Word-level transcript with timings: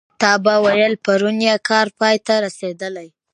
تا 0.21 0.31
به 0.43 0.53
ویل 0.63 0.93
پرون 1.05 1.37
یې 1.47 1.55
کار 1.69 1.87
پای 1.99 2.17
ته 2.27 2.35
رسېدلی. 2.45 3.07